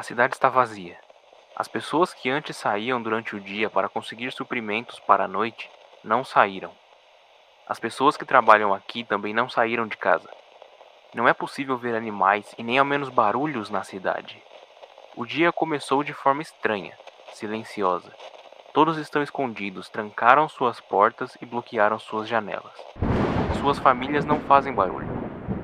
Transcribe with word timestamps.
A 0.00 0.02
cidade 0.02 0.32
está 0.32 0.48
vazia. 0.48 0.96
As 1.54 1.68
pessoas 1.68 2.14
que 2.14 2.30
antes 2.30 2.56
saíam 2.56 3.02
durante 3.02 3.36
o 3.36 3.40
dia 3.40 3.68
para 3.68 3.86
conseguir 3.86 4.32
suprimentos 4.32 4.98
para 4.98 5.24
a 5.24 5.28
noite 5.28 5.70
não 6.02 6.24
saíram. 6.24 6.72
As 7.68 7.78
pessoas 7.78 8.16
que 8.16 8.24
trabalham 8.24 8.72
aqui 8.72 9.04
também 9.04 9.34
não 9.34 9.46
saíram 9.46 9.86
de 9.86 9.98
casa. 9.98 10.26
Não 11.14 11.28
é 11.28 11.34
possível 11.34 11.76
ver 11.76 11.94
animais 11.94 12.54
e 12.56 12.62
nem 12.62 12.78
ao 12.78 12.84
menos 12.86 13.10
barulhos 13.10 13.68
na 13.68 13.84
cidade. 13.84 14.42
O 15.14 15.26
dia 15.26 15.52
começou 15.52 16.02
de 16.02 16.14
forma 16.14 16.40
estranha, 16.40 16.96
silenciosa. 17.34 18.10
Todos 18.72 18.96
estão 18.96 19.22
escondidos, 19.22 19.90
trancaram 19.90 20.48
suas 20.48 20.80
portas 20.80 21.36
e 21.42 21.44
bloquearam 21.44 21.98
suas 21.98 22.26
janelas. 22.26 22.72
Suas 23.60 23.78
famílias 23.78 24.24
não 24.24 24.40
fazem 24.40 24.72
barulho. 24.72 25.09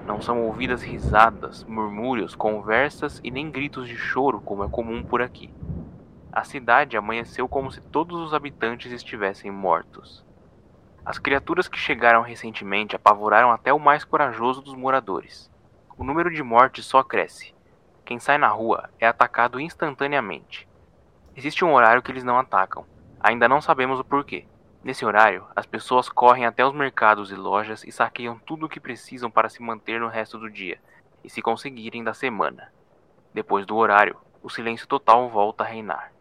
Não 0.06 0.22
são 0.22 0.42
ouvidas 0.46 0.84
risadas, 0.84 1.64
murmúrios, 1.64 2.36
conversas 2.36 3.20
e 3.24 3.30
nem 3.30 3.50
gritos 3.50 3.88
de 3.88 3.96
choro 3.96 4.40
como 4.40 4.62
é 4.62 4.68
comum 4.68 5.02
por 5.02 5.20
aqui. 5.20 5.52
A 6.32 6.44
cidade 6.44 6.96
amanheceu 6.96 7.48
como 7.48 7.72
se 7.72 7.80
todos 7.80 8.20
os 8.20 8.32
habitantes 8.32 8.92
estivessem 8.92 9.50
mortos. 9.50 10.24
As 11.04 11.18
criaturas 11.18 11.66
que 11.66 11.78
chegaram 11.78 12.22
recentemente 12.22 12.94
apavoraram 12.94 13.50
até 13.50 13.72
o 13.72 13.80
mais 13.80 14.04
corajoso 14.04 14.62
dos 14.62 14.76
moradores. 14.76 15.50
O 15.98 16.04
número 16.04 16.30
de 16.30 16.42
mortes 16.42 16.86
só 16.86 17.02
cresce. 17.02 17.52
Quem 18.04 18.20
sai 18.20 18.38
na 18.38 18.48
rua 18.48 18.88
é 19.00 19.08
atacado 19.08 19.58
instantaneamente. 19.58 20.68
Existe 21.34 21.64
um 21.64 21.74
horário 21.74 22.00
que 22.00 22.12
eles 22.12 22.22
não 22.22 22.38
atacam. 22.38 22.86
Ainda 23.18 23.48
não 23.48 23.60
sabemos 23.60 23.98
o 23.98 24.04
porquê. 24.04 24.46
Nesse 24.86 25.04
horário, 25.04 25.44
as 25.56 25.66
pessoas 25.66 26.08
correm 26.08 26.46
até 26.46 26.64
os 26.64 26.72
mercados 26.72 27.32
e 27.32 27.34
lojas 27.34 27.82
e 27.82 27.90
saqueiam 27.90 28.38
tudo 28.38 28.66
o 28.66 28.68
que 28.68 28.78
precisam 28.78 29.28
para 29.28 29.48
se 29.48 29.60
manter 29.60 29.98
no 30.00 30.06
resto 30.06 30.38
do 30.38 30.48
dia 30.48 30.78
e 31.24 31.28
se 31.28 31.42
conseguirem 31.42 32.04
da 32.04 32.14
semana. 32.14 32.72
Depois 33.34 33.66
do 33.66 33.74
horário, 33.74 34.16
o 34.40 34.48
silêncio 34.48 34.86
total 34.86 35.28
volta 35.28 35.64
a 35.64 35.66
reinar. 35.66 36.12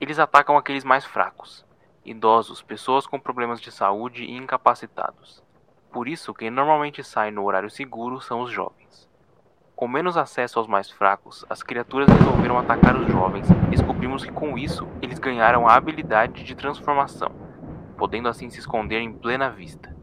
Eles 0.00 0.20
atacam 0.20 0.56
aqueles 0.56 0.84
mais 0.84 1.04
fracos, 1.04 1.66
idosos, 2.04 2.62
pessoas 2.62 3.08
com 3.08 3.18
problemas 3.18 3.60
de 3.60 3.72
saúde 3.72 4.22
e 4.22 4.36
incapacitados. 4.36 5.42
Por 5.90 6.06
isso, 6.06 6.32
quem 6.32 6.48
normalmente 6.48 7.02
sai 7.02 7.32
no 7.32 7.42
horário 7.42 7.68
seguro 7.68 8.20
são 8.20 8.40
os 8.40 8.52
jovens. 8.52 9.10
Com 9.74 9.88
menos 9.88 10.16
acesso 10.16 10.60
aos 10.60 10.68
mais 10.68 10.88
fracos, 10.88 11.44
as 11.50 11.60
criaturas 11.60 12.08
resolveram 12.08 12.56
atacar 12.56 12.94
os 12.94 13.08
jovens 13.08 13.50
e 13.50 13.70
descobrimos 13.70 14.24
que 14.24 14.30
com 14.30 14.56
isso 14.56 14.86
eles 15.02 15.18
ganharam 15.18 15.66
a 15.66 15.74
habilidade 15.74 16.44
de 16.44 16.54
transformação, 16.54 17.45
podendo 17.96 18.28
assim 18.28 18.50
se 18.50 18.60
esconder 18.60 19.00
em 19.00 19.12
plena 19.12 19.48
vista. 19.48 19.94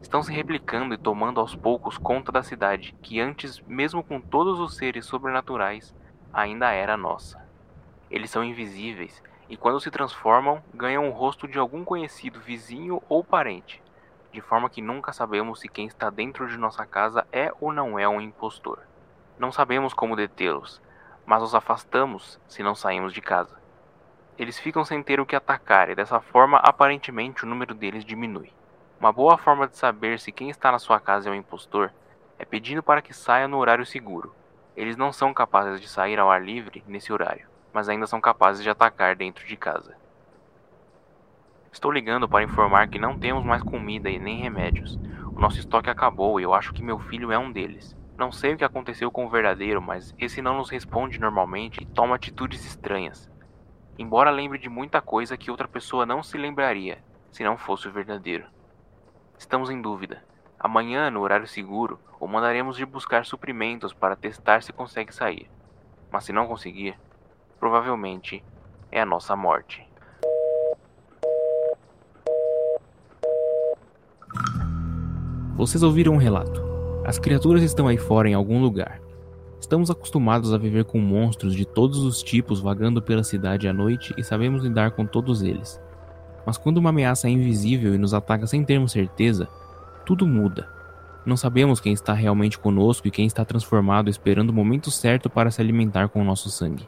Estão 0.00 0.22
se 0.22 0.32
replicando 0.32 0.94
e 0.94 0.98
tomando 0.98 1.40
aos 1.40 1.56
poucos 1.56 1.96
conta 1.96 2.30
da 2.30 2.42
cidade, 2.42 2.94
que 3.00 3.20
antes, 3.20 3.60
mesmo 3.62 4.04
com 4.04 4.20
todos 4.20 4.60
os 4.60 4.76
seres 4.76 5.06
sobrenaturais, 5.06 5.94
ainda 6.32 6.70
era 6.70 6.96
nossa. 6.96 7.42
Eles 8.10 8.30
são 8.30 8.44
invisíveis 8.44 9.22
e, 9.48 9.56
quando 9.56 9.80
se 9.80 9.90
transformam, 9.90 10.62
ganham 10.74 11.08
o 11.08 11.12
rosto 11.12 11.48
de 11.48 11.58
algum 11.58 11.84
conhecido 11.84 12.38
vizinho 12.38 13.02
ou 13.08 13.24
parente, 13.24 13.82
de 14.30 14.40
forma 14.40 14.68
que 14.68 14.82
nunca 14.82 15.12
sabemos 15.12 15.60
se 15.60 15.68
quem 15.68 15.86
está 15.86 16.10
dentro 16.10 16.46
de 16.46 16.58
nossa 16.58 16.84
casa 16.84 17.26
é 17.32 17.50
ou 17.60 17.72
não 17.72 17.98
é 17.98 18.06
um 18.06 18.20
impostor. 18.20 18.80
Não 19.38 19.50
sabemos 19.50 19.94
como 19.94 20.16
detê-los, 20.16 20.82
mas 21.24 21.42
os 21.42 21.54
afastamos 21.54 22.38
se 22.46 22.62
não 22.62 22.74
saímos 22.74 23.12
de 23.14 23.20
casa. 23.20 23.63
Eles 24.38 24.58
ficam 24.58 24.84
sem 24.84 25.02
ter 25.02 25.20
o 25.20 25.26
que 25.26 25.36
atacar 25.36 25.90
e 25.90 25.94
dessa 25.94 26.20
forma 26.20 26.58
aparentemente 26.58 27.44
o 27.44 27.48
número 27.48 27.74
deles 27.74 28.04
diminui. 28.04 28.52
Uma 28.98 29.12
boa 29.12 29.36
forma 29.38 29.68
de 29.68 29.76
saber 29.76 30.18
se 30.18 30.32
quem 30.32 30.50
está 30.50 30.72
na 30.72 30.78
sua 30.78 30.98
casa 31.00 31.28
é 31.28 31.32
um 31.32 31.36
impostor 31.36 31.92
é 32.38 32.44
pedindo 32.44 32.82
para 32.82 33.02
que 33.02 33.14
saia 33.14 33.46
no 33.46 33.58
horário 33.58 33.86
seguro. 33.86 34.34
Eles 34.76 34.96
não 34.96 35.12
são 35.12 35.32
capazes 35.32 35.80
de 35.80 35.88
sair 35.88 36.18
ao 36.18 36.30
ar 36.30 36.42
livre 36.42 36.82
nesse 36.86 37.12
horário 37.12 37.54
mas 37.74 37.88
ainda 37.88 38.06
são 38.06 38.20
capazes 38.20 38.62
de 38.62 38.70
atacar 38.70 39.16
dentro 39.16 39.44
de 39.44 39.56
casa. 39.56 39.96
Estou 41.72 41.90
ligando 41.90 42.28
para 42.28 42.44
informar 42.44 42.86
que 42.86 43.00
não 43.00 43.18
temos 43.18 43.44
mais 43.44 43.64
comida 43.64 44.08
e 44.08 44.16
nem 44.16 44.40
remédios. 44.40 44.96
O 45.34 45.40
nosso 45.40 45.58
estoque 45.58 45.90
acabou 45.90 46.38
e 46.38 46.44
eu 46.44 46.54
acho 46.54 46.72
que 46.72 46.84
meu 46.84 47.00
filho 47.00 47.32
é 47.32 47.36
um 47.38 47.50
deles. 47.50 47.96
Não 48.16 48.30
sei 48.30 48.54
o 48.54 48.56
que 48.56 48.64
aconteceu 48.64 49.10
com 49.10 49.26
o 49.26 49.28
verdadeiro, 49.28 49.82
mas 49.82 50.14
esse 50.20 50.40
não 50.40 50.56
nos 50.56 50.70
responde 50.70 51.18
normalmente 51.18 51.82
e 51.82 51.86
toma 51.86 52.14
atitudes 52.14 52.64
estranhas. 52.64 53.28
Embora 53.96 54.30
lembre 54.30 54.58
de 54.58 54.68
muita 54.68 55.00
coisa 55.00 55.36
que 55.36 55.50
outra 55.50 55.68
pessoa 55.68 56.04
não 56.04 56.22
se 56.22 56.36
lembraria 56.36 56.98
se 57.30 57.44
não 57.44 57.56
fosse 57.56 57.86
o 57.86 57.92
verdadeiro. 57.92 58.44
Estamos 59.38 59.70
em 59.70 59.80
dúvida. 59.80 60.22
Amanhã, 60.58 61.10
no 61.10 61.20
horário 61.20 61.46
seguro, 61.46 62.00
o 62.18 62.26
mandaremos 62.26 62.78
ir 62.80 62.86
buscar 62.86 63.24
suprimentos 63.24 63.92
para 63.92 64.16
testar 64.16 64.62
se 64.62 64.72
consegue 64.72 65.14
sair. 65.14 65.48
Mas 66.10 66.24
se 66.24 66.32
não 66.32 66.46
conseguir, 66.46 66.98
provavelmente 67.60 68.42
é 68.90 69.00
a 69.00 69.06
nossa 69.06 69.36
morte. 69.36 69.86
Vocês 75.56 75.84
ouviram 75.84 76.14
um 76.14 76.18
relato. 76.18 76.62
As 77.04 77.18
criaturas 77.18 77.62
estão 77.62 77.86
aí 77.86 77.96
fora 77.96 78.28
em 78.28 78.34
algum 78.34 78.60
lugar. 78.60 79.03
Estamos 79.64 79.90
acostumados 79.90 80.52
a 80.52 80.58
viver 80.58 80.84
com 80.84 81.00
monstros 81.00 81.54
de 81.54 81.64
todos 81.64 82.00
os 82.00 82.22
tipos 82.22 82.60
vagando 82.60 83.00
pela 83.00 83.24
cidade 83.24 83.66
à 83.66 83.72
noite 83.72 84.12
e 84.18 84.22
sabemos 84.22 84.62
lidar 84.62 84.90
com 84.90 85.06
todos 85.06 85.40
eles. 85.40 85.80
Mas 86.44 86.58
quando 86.58 86.76
uma 86.76 86.90
ameaça 86.90 87.28
é 87.28 87.30
invisível 87.30 87.94
e 87.94 87.98
nos 87.98 88.12
ataca 88.12 88.46
sem 88.46 88.62
termos 88.62 88.92
certeza, 88.92 89.48
tudo 90.04 90.26
muda. 90.26 90.68
Não 91.24 91.34
sabemos 91.34 91.80
quem 91.80 91.94
está 91.94 92.12
realmente 92.12 92.58
conosco 92.58 93.08
e 93.08 93.10
quem 93.10 93.24
está 93.24 93.42
transformado 93.42 94.10
esperando 94.10 94.50
o 94.50 94.52
momento 94.52 94.90
certo 94.90 95.30
para 95.30 95.50
se 95.50 95.62
alimentar 95.62 96.10
com 96.10 96.20
o 96.20 96.24
nosso 96.24 96.50
sangue. 96.50 96.86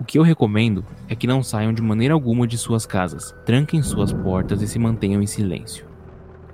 O 0.00 0.04
que 0.04 0.18
eu 0.18 0.22
recomendo 0.22 0.82
é 1.06 1.14
que 1.14 1.26
não 1.26 1.42
saiam 1.42 1.74
de 1.74 1.82
maneira 1.82 2.14
alguma 2.14 2.46
de 2.46 2.56
suas 2.56 2.86
casas, 2.86 3.34
tranquem 3.44 3.82
suas 3.82 4.14
portas 4.14 4.62
e 4.62 4.66
se 4.66 4.78
mantenham 4.78 5.20
em 5.20 5.26
silêncio. 5.26 5.84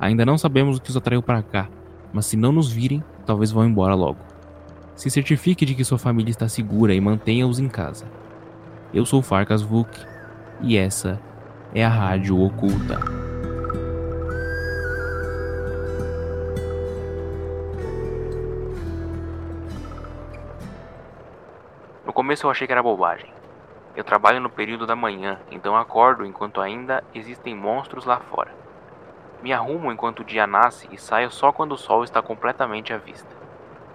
Ainda 0.00 0.26
não 0.26 0.36
sabemos 0.36 0.78
o 0.78 0.82
que 0.82 0.90
os 0.90 0.96
atraiu 0.96 1.22
para 1.22 1.44
cá, 1.44 1.68
mas 2.12 2.26
se 2.26 2.36
não 2.36 2.50
nos 2.50 2.72
virem, 2.72 3.04
talvez 3.24 3.52
vão 3.52 3.64
embora 3.64 3.94
logo. 3.94 4.29
Se 5.00 5.08
certifique 5.08 5.64
de 5.64 5.74
que 5.74 5.82
sua 5.82 5.96
família 5.96 6.30
está 6.30 6.46
segura 6.46 6.92
e 6.92 7.00
mantenha-os 7.00 7.58
em 7.58 7.70
casa. 7.70 8.04
Eu 8.92 9.06
sou 9.06 9.22
Farkas 9.22 9.62
Vuk 9.62 9.88
e 10.60 10.76
essa 10.76 11.18
é 11.74 11.82
a 11.82 11.88
Rádio 11.88 12.38
Oculta. 12.38 13.00
começo 22.20 22.44
eu 22.44 22.50
achei 22.50 22.66
que 22.66 22.72
era 22.74 22.82
bobagem. 22.82 23.32
Eu 23.96 24.04
trabalho 24.04 24.38
no 24.38 24.50
período 24.50 24.86
da 24.86 24.94
manhã, 24.94 25.40
então 25.50 25.74
acordo 25.74 26.26
enquanto 26.26 26.60
ainda 26.60 27.02
existem 27.14 27.56
monstros 27.56 28.04
lá 28.04 28.20
fora. 28.20 28.50
Me 29.42 29.50
arrumo 29.50 29.90
enquanto 29.90 30.20
o 30.20 30.24
dia 30.24 30.46
nasce 30.46 30.86
e 30.92 30.98
saio 30.98 31.30
só 31.30 31.50
quando 31.50 31.72
o 31.72 31.78
sol 31.78 32.04
está 32.04 32.20
completamente 32.20 32.92
à 32.92 32.98
vista. 32.98 33.34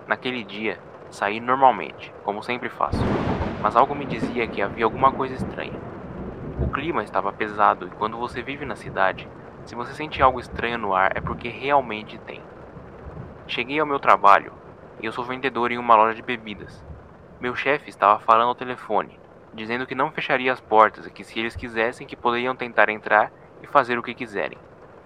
Naquele 0.07 0.43
dia, 0.43 0.79
saí 1.09 1.39
normalmente, 1.39 2.13
como 2.23 2.43
sempre 2.43 2.69
faço, 2.69 3.03
mas 3.61 3.75
algo 3.75 3.95
me 3.95 4.05
dizia 4.05 4.47
que 4.47 4.61
havia 4.61 4.85
alguma 4.85 5.11
coisa 5.11 5.35
estranha. 5.35 5.79
O 6.59 6.67
clima 6.69 7.03
estava 7.03 7.33
pesado 7.33 7.87
e 7.87 7.91
quando 7.91 8.17
você 8.17 8.41
vive 8.41 8.65
na 8.65 8.75
cidade, 8.75 9.27
se 9.65 9.75
você 9.75 9.93
sente 9.93 10.21
algo 10.21 10.39
estranho 10.39 10.77
no 10.77 10.93
ar 10.93 11.15
é 11.15 11.21
porque 11.21 11.49
realmente 11.49 12.17
tem. 12.19 12.41
Cheguei 13.47 13.79
ao 13.79 13.85
meu 13.85 13.99
trabalho 13.99 14.53
e 15.01 15.05
eu 15.05 15.11
sou 15.11 15.25
vendedor 15.25 15.71
em 15.71 15.77
uma 15.77 15.95
loja 15.95 16.15
de 16.15 16.21
bebidas. 16.21 16.83
Meu 17.39 17.55
chefe 17.55 17.89
estava 17.89 18.19
falando 18.19 18.49
ao 18.49 18.55
telefone, 18.55 19.19
dizendo 19.53 19.85
que 19.85 19.95
não 19.95 20.11
fecharia 20.11 20.53
as 20.53 20.61
portas 20.61 21.05
e 21.05 21.11
que 21.11 21.23
se 21.23 21.39
eles 21.39 21.55
quisessem 21.55 22.07
que 22.07 22.15
poderiam 22.15 22.55
tentar 22.55 22.89
entrar 22.89 23.31
e 23.61 23.67
fazer 23.67 23.97
o 23.97 24.03
que 24.03 24.13
quiserem, 24.13 24.57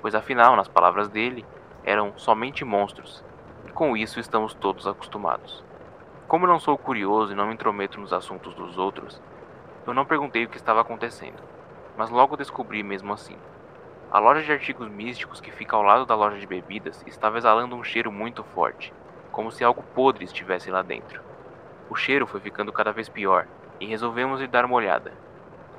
pois 0.02 0.16
afinal, 0.16 0.56
nas 0.56 0.68
palavras 0.68 1.10
dele, 1.10 1.46
eram 1.84 2.14
somente 2.18 2.66
monstros. 2.66 3.24
E 3.68 3.72
com 3.72 3.96
isso 3.96 4.20
estamos 4.20 4.54
todos 4.54 4.88
acostumados. 4.88 5.64
Como 6.30 6.46
não 6.46 6.60
sou 6.60 6.78
curioso 6.78 7.34
e 7.34 7.36
não 7.36 7.48
me 7.48 7.56
intrometo 7.56 8.00
nos 8.00 8.14
assuntos 8.14 8.54
dos 8.54 8.78
outros, 8.78 9.20
eu 9.88 9.96
não 9.96 10.06
perguntei 10.06 10.46
o 10.46 10.48
que 10.48 10.58
estava 10.58 10.80
acontecendo, 10.80 11.42
mas 11.98 12.12
logo 12.12 12.38
descobri 12.38 12.84
mesmo 12.84 13.12
assim. 13.12 13.36
A 14.12 14.20
loja 14.20 14.44
de 14.44 14.52
artigos 14.52 14.88
místicos 14.88 15.42
que 15.42 15.50
fica 15.50 15.76
ao 15.76 15.82
lado 15.82 16.06
da 16.06 16.14
loja 16.14 16.38
de 16.38 16.46
bebidas 16.46 17.04
estava 17.08 17.40
exalando 17.40 17.76
um 17.76 17.84
cheiro 17.84 18.12
muito 18.12 18.44
forte, 18.44 18.94
como 19.32 19.52
se 19.52 19.64
algo 19.64 19.84
podre 19.96 20.24
estivesse 20.24 20.70
lá 20.70 20.84
dentro. 20.84 21.20
O 21.90 21.96
cheiro 21.96 22.28
foi 22.28 22.40
ficando 22.40 22.72
cada 22.72 22.92
vez 22.92 23.10
pior 23.10 23.48
e 23.80 23.88
resolvemos 23.88 24.40
ir 24.40 24.48
dar 24.48 24.66
uma 24.66 24.76
olhada. 24.76 25.12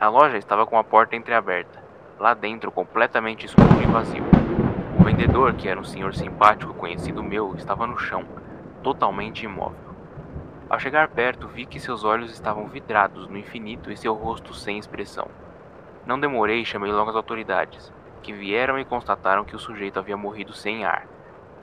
A 0.01 0.09
loja 0.09 0.37
estava 0.37 0.67
com 0.67 0.77
a 0.77 0.83
porta 0.83 1.15
entreaberta, 1.15 1.81
lá 2.19 2.35
dentro 2.35 2.73
completamente 2.73 3.47
escuro 3.47 3.81
e 3.81 3.87
vazio. 3.87 4.25
O 4.99 5.05
vendedor, 5.05 5.55
que 5.55 5.69
era 5.69 5.79
um 5.79 5.85
senhor 5.85 6.13
simpático 6.13 6.75
conhecido 6.75 7.23
meu, 7.23 7.55
estava 7.55 7.87
no 7.87 7.97
chão, 7.97 8.25
totalmente 8.83 9.45
imóvel. 9.45 9.90
Ao 10.71 10.79
chegar 10.79 11.09
perto, 11.09 11.49
vi 11.49 11.67
que 11.67 11.81
seus 11.81 12.05
olhos 12.05 12.31
estavam 12.31 12.69
vidrados 12.69 13.27
no 13.27 13.37
infinito 13.37 13.91
e 13.91 13.97
seu 13.97 14.15
rosto 14.15 14.55
sem 14.55 14.79
expressão. 14.79 15.27
Não 16.07 16.19
demorei 16.19 16.61
e 16.61 16.65
chamei 16.65 16.93
logo 16.93 17.11
as 17.11 17.17
autoridades, 17.17 17.93
que 18.23 18.33
vieram 18.33 18.79
e 18.79 18.85
constataram 18.85 19.45
que 19.45 19.57
o 19.57 19.59
sujeito 19.59 19.99
havia 19.99 20.17
morrido 20.17 20.53
sem 20.53 20.85
ar, 20.85 21.09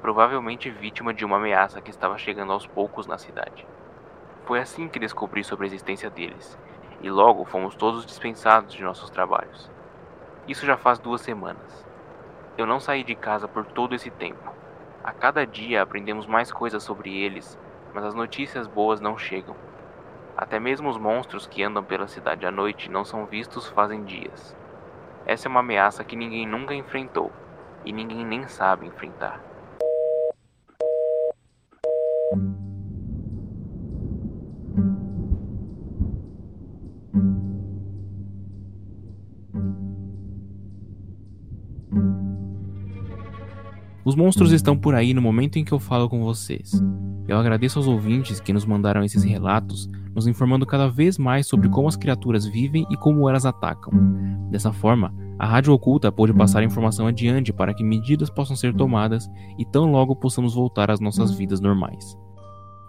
provavelmente 0.02 0.70
vítima 0.70 1.14
de 1.14 1.24
uma 1.24 1.38
ameaça 1.38 1.80
que 1.80 1.90
estava 1.90 2.18
chegando 2.18 2.52
aos 2.52 2.68
poucos 2.68 3.08
na 3.08 3.18
cidade. 3.18 3.66
Foi 4.46 4.60
assim 4.60 4.90
que 4.90 5.00
descobri 5.00 5.42
sobre 5.42 5.64
a 5.64 5.68
existência 5.68 6.10
deles, 6.10 6.60
e 7.02 7.10
logo 7.10 7.46
fomos 7.46 7.76
todos 7.76 8.06
dispensados 8.06 8.74
de 8.74 8.84
nossos 8.84 9.10
trabalhos. 9.10 9.72
Isso 10.50 10.66
já 10.66 10.76
faz 10.76 11.00
duas 11.00 11.22
semanas. 11.22 11.88
Eu 12.58 12.66
não 12.66 12.82
saí 12.82 13.06
de 13.06 13.16
casa 13.16 13.48
por 13.48 13.66
todo 13.68 13.96
esse 13.96 14.10
tempo. 14.10 14.52
A 15.02 15.14
cada 15.14 15.48
dia 15.48 15.82
aprendemos 15.82 16.28
mais 16.28 16.52
coisas 16.52 16.84
sobre 16.84 17.18
eles, 17.18 17.58
mas 17.98 18.06
as 18.06 18.14
notícias 18.14 18.68
boas 18.68 19.02
não 19.02 19.18
chegam. 19.18 19.56
Até 20.38 20.60
mesmo 20.60 20.88
os 20.88 21.00
monstros 21.00 21.48
que 21.48 21.64
andam 21.64 21.84
pela 21.84 22.08
cidade 22.08 22.46
à 22.46 22.52
noite 22.52 22.92
não 22.92 23.04
são 23.04 23.26
vistos 23.26 23.68
fazem 23.70 24.04
dias. 24.04 24.56
Essa 25.26 25.48
é 25.48 25.50
uma 25.50 25.62
ameaça 25.62 26.04
que 26.04 26.16
ninguém 26.16 26.46
nunca 26.46 26.76
enfrentou 26.76 27.32
e 27.84 27.92
ninguém 27.92 28.24
nem 28.24 28.48
sabe 28.48 28.86
enfrentar. 28.86 29.42
Os 44.06 44.16
monstros 44.16 44.52
estão 44.52 44.78
por 44.78 44.94
aí 44.94 45.16
no 45.16 45.22
momento 45.24 45.58
em 45.58 45.66
que 45.66 45.72
eu 45.72 45.80
falo 45.80 46.08
com 46.08 46.24
vocês. 46.24 46.80
Eu 47.28 47.38
agradeço 47.38 47.78
aos 47.78 47.88
ouvintes 47.88 48.40
que 48.40 48.54
nos 48.54 48.66
mandaram 48.66 49.04
esses 49.04 49.24
relatos, 49.24 49.90
nos 50.16 50.28
informando 50.28 50.66
cada 50.66 50.88
vez 50.88 51.18
mais 51.18 51.46
sobre 51.46 51.68
como 51.68 51.88
as 51.88 51.98
criaturas 51.98 52.46
vivem 52.46 52.86
e 52.90 52.96
como 52.96 53.28
elas 53.28 53.46
atacam. 53.46 53.92
Dessa 54.50 54.72
forma, 54.72 55.14
a 55.38 55.46
Rádio 55.46 55.74
Oculta 55.74 56.12
pôde 56.12 56.34
passar 56.34 56.62
a 56.62 56.64
informação 56.64 57.06
adiante 57.06 57.52
para 57.52 57.74
que 57.74 57.84
medidas 57.84 58.30
possam 58.30 58.56
ser 58.56 58.74
tomadas 58.74 59.30
e 59.60 59.66
tão 59.66 59.92
logo 59.92 60.16
possamos 60.16 60.56
voltar 60.56 60.90
às 60.90 61.00
nossas 61.00 61.32
vidas 61.32 61.60
normais. 61.60 62.18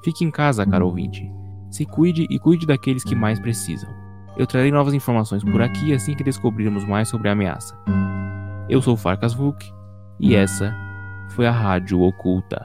Fique 0.04 0.24
em 0.24 0.30
casa, 0.30 0.64
caro 0.64 0.86
ouvinte. 0.86 1.30
Se 1.68 1.84
cuide 1.84 2.26
e 2.30 2.38
cuide 2.38 2.64
daqueles 2.64 3.02
que 3.02 3.16
mais 3.16 3.40
precisam. 3.40 3.90
Eu 4.36 4.46
trarei 4.46 4.70
novas 4.70 4.94
informações 4.94 5.42
por 5.42 5.60
aqui 5.60 5.92
assim 5.92 6.14
que 6.14 6.22
descobrirmos 6.22 6.84
mais 6.84 7.08
sobre 7.08 7.28
a 7.28 7.32
ameaça. 7.32 7.76
Eu 8.68 8.80
sou 8.80 8.96
Farkas 8.96 9.34
Vuk 9.34 9.66
e 10.20 10.34
essa 10.34 10.74
foi 11.30 11.46
a 11.46 11.50
Rádio 11.50 12.00
Oculta. 12.00 12.64